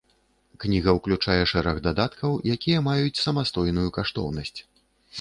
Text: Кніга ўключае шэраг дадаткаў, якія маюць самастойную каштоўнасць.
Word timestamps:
Кніга 0.63 0.93
ўключае 0.99 1.35
шэраг 1.53 1.83
дадаткаў, 1.89 2.31
якія 2.57 2.83
маюць 2.91 3.21
самастойную 3.25 3.89
каштоўнасць. 4.03 4.59